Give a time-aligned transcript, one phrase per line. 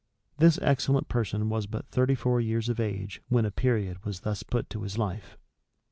[0.21, 4.21] [*] This excellent person was but thirty four years of age when a period was
[4.21, 5.37] thus put to his life.